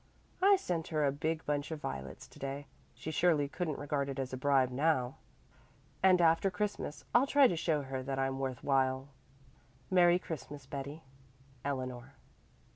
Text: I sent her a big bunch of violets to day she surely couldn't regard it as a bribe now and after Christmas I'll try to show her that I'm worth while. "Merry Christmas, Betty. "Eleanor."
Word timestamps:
I 0.41 0.55
sent 0.55 0.87
her 0.87 1.05
a 1.05 1.11
big 1.11 1.45
bunch 1.45 1.69
of 1.69 1.79
violets 1.79 2.27
to 2.29 2.39
day 2.39 2.65
she 2.95 3.11
surely 3.11 3.47
couldn't 3.47 3.77
regard 3.77 4.09
it 4.09 4.17
as 4.17 4.33
a 4.33 4.35
bribe 4.35 4.71
now 4.71 5.17
and 6.01 6.19
after 6.19 6.49
Christmas 6.49 7.05
I'll 7.13 7.27
try 7.27 7.47
to 7.47 7.55
show 7.55 7.83
her 7.83 8.01
that 8.01 8.17
I'm 8.17 8.39
worth 8.39 8.63
while. 8.63 9.09
"Merry 9.91 10.17
Christmas, 10.17 10.65
Betty. 10.65 11.03
"Eleanor." 11.63 12.15